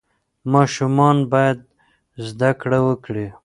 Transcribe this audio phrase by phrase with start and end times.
[0.53, 1.59] ماشومان باید
[2.27, 3.27] زده کړه وکړي.